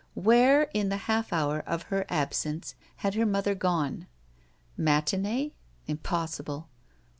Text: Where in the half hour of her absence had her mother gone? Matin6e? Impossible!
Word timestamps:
Where 0.15 0.63
in 0.73 0.89
the 0.89 0.97
half 1.05 1.31
hour 1.31 1.59
of 1.59 1.83
her 1.93 2.07
absence 2.09 2.73
had 2.95 3.13
her 3.13 3.23
mother 3.27 3.53
gone? 3.53 4.07
Matin6e? 4.79 5.51
Impossible! 5.85 6.69